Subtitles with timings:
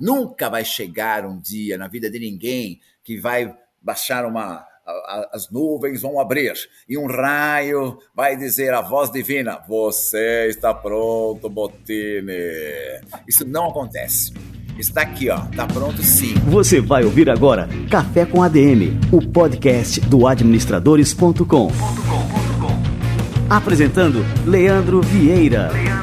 [0.00, 4.64] Nunca vai chegar um dia na vida de ninguém que vai baixar uma.
[5.32, 6.54] as nuvens vão abrir
[6.88, 12.32] e um raio vai dizer a voz divina: Você está pronto, Botini.
[13.28, 14.32] Isso não acontece.
[14.78, 15.40] Está aqui, ó.
[15.54, 16.34] Tá pronto sim.
[16.46, 21.68] Você vai ouvir agora Café com ADM, o podcast do administradores.com.
[23.50, 25.70] Apresentando Leandro Vieira.
[25.72, 25.99] Leandro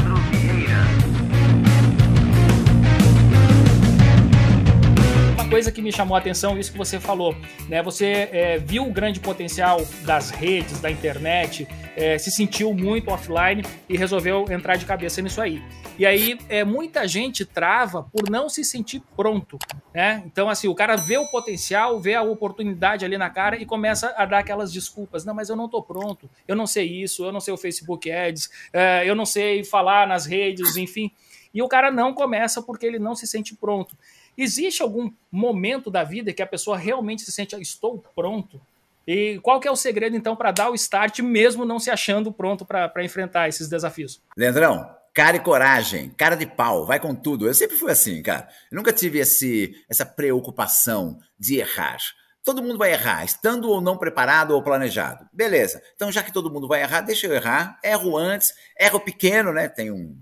[5.58, 7.36] coisa que me chamou a atenção, isso que você falou,
[7.68, 7.82] né?
[7.82, 13.64] Você é, viu o grande potencial das redes, da internet, é, se sentiu muito offline
[13.90, 15.60] e resolveu entrar de cabeça nisso aí.
[15.98, 19.58] E aí, é, muita gente trava por não se sentir pronto,
[19.92, 20.22] né?
[20.28, 24.14] Então, assim, o cara vê o potencial, vê a oportunidade ali na cara e começa
[24.16, 25.26] a dar aquelas desculpas.
[25.26, 28.12] Não, mas eu não tô pronto, eu não sei isso, eu não sei o Facebook
[28.12, 31.12] Ads, é, eu não sei falar nas redes, enfim.
[31.52, 33.98] E o cara não começa porque ele não se sente pronto.
[34.38, 38.62] Existe algum momento da vida que a pessoa realmente se sente, estou pronto?
[39.08, 42.32] E qual que é o segredo, então, para dar o start, mesmo não se achando
[42.32, 44.22] pronto para enfrentar esses desafios?
[44.36, 47.48] Leandrão, cara e coragem, cara de pau, vai com tudo.
[47.48, 48.50] Eu sempre fui assim, cara.
[48.70, 51.98] Eu nunca tive esse, essa preocupação de errar.
[52.44, 55.28] Todo mundo vai errar, estando ou não preparado ou planejado.
[55.34, 55.82] Beleza.
[55.96, 57.80] Então, já que todo mundo vai errar, deixa eu errar.
[57.84, 59.68] Erro antes, erro pequeno, né?
[59.68, 60.18] Tem um.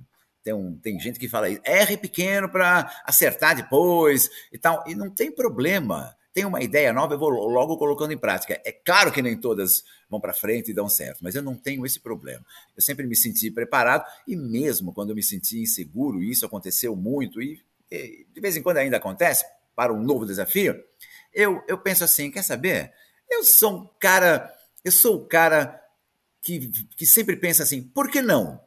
[0.45, 4.83] Tem, um, tem gente que fala erre pequeno para acertar depois e tal.
[4.87, 8.61] E não tem problema tenho uma ideia nova, eu vou logo colocando em prática.
[8.65, 11.85] É claro que nem todas vão para frente e dão certo, mas eu não tenho
[11.85, 12.45] esse problema.
[12.75, 17.41] Eu sempre me senti preparado e mesmo quando eu me senti inseguro, isso aconteceu muito
[17.41, 20.77] e, e de vez em quando ainda acontece para um novo desafio,
[21.33, 22.91] eu, eu penso assim, quer saber?
[23.29, 25.81] Eu sou um cara, eu sou o cara
[26.41, 28.59] que, que sempre pensa assim, por que não?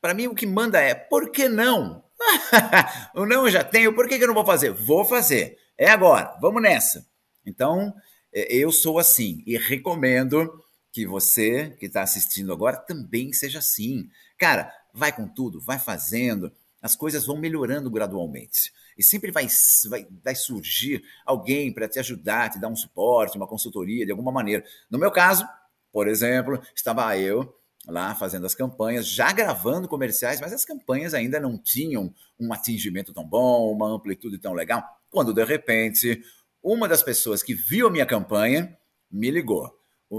[0.00, 2.04] Para mim o que manda é, por que não?
[3.14, 4.70] o não eu já tenho, por que, que eu não vou fazer?
[4.70, 5.58] Vou fazer.
[5.76, 7.06] É agora, vamos nessa.
[7.44, 7.94] Então,
[8.32, 14.08] é, eu sou assim e recomendo que você que está assistindo agora também seja assim.
[14.38, 18.72] Cara, vai com tudo, vai fazendo, as coisas vão melhorando gradualmente.
[18.96, 19.46] E sempre vai,
[19.88, 24.32] vai, vai surgir alguém para te ajudar, te dar um suporte, uma consultoria de alguma
[24.32, 24.64] maneira.
[24.90, 25.46] No meu caso,
[25.92, 27.57] por exemplo, estava eu
[27.88, 33.14] lá fazendo as campanhas, já gravando comerciais, mas as campanhas ainda não tinham um atingimento
[33.14, 36.22] tão bom, uma amplitude tão legal, quando de repente
[36.62, 38.76] uma das pessoas que viu a minha campanha
[39.10, 39.72] me ligou.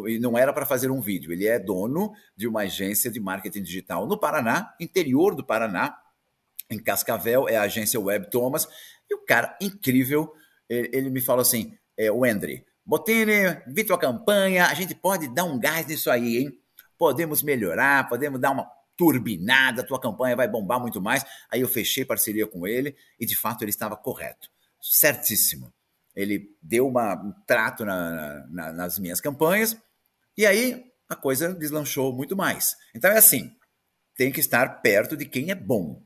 [0.07, 3.63] E não era para fazer um vídeo, ele é dono de uma agência de marketing
[3.63, 5.95] digital no Paraná, interior do Paraná,
[6.69, 8.67] em Cascavel, é a agência Web Thomas,
[9.09, 10.31] e o cara incrível,
[10.69, 15.43] ele, me falou assim, é, o Andre, Botini, vi tua campanha, a gente pode dar
[15.43, 16.58] um gás nisso aí, hein?
[16.99, 21.25] Podemos melhorar, podemos dar uma turbinada, tua campanha vai bombar muito mais.
[21.51, 25.73] Aí eu fechei parceria com ele e de fato ele estava correto, certíssimo
[26.19, 29.77] ele deu uma, um trato na, na, nas minhas campanhas,
[30.37, 32.75] e aí a coisa deslanchou muito mais.
[32.93, 33.51] Então é assim:
[34.15, 36.03] tem que estar perto de quem é bom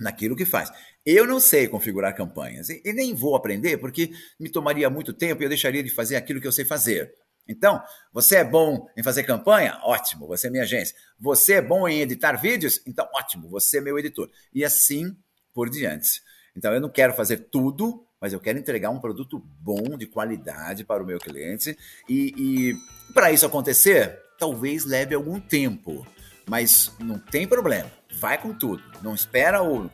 [0.00, 0.72] naquilo que faz.
[1.04, 4.10] Eu não sei configurar campanhas e, e nem vou aprender porque
[4.40, 7.14] me tomaria muito tempo e eu deixaria de fazer aquilo que eu sei fazer.
[7.48, 9.78] Então, você é bom em fazer campanha?
[9.82, 10.96] Ótimo, você é minha agência.
[11.18, 12.80] Você é bom em editar vídeos?
[12.86, 14.30] Então, ótimo, você é meu editor.
[14.52, 15.16] E assim
[15.54, 16.22] por diante.
[16.56, 20.84] Então, eu não quero fazer tudo mas eu quero entregar um produto bom, de qualidade
[20.84, 21.76] para o meu cliente.
[22.08, 26.06] E, e para isso acontecer, talvez leve algum tempo,
[26.48, 27.90] mas não tem problema.
[28.18, 28.82] Vai com tudo.
[29.02, 29.90] Não espera o,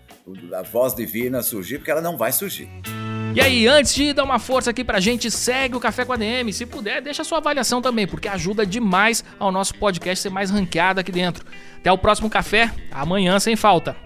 [0.54, 2.68] a voz divina surgir, porque ela não vai surgir.
[3.34, 6.16] E aí, antes de dar uma força aqui pra gente, segue o Café com a
[6.16, 6.52] DM.
[6.52, 11.00] Se puder, deixa sua avaliação também, porque ajuda demais ao nosso podcast ser mais ranqueado
[11.00, 11.44] aqui dentro.
[11.78, 13.96] Até o próximo café, amanhã sem falta.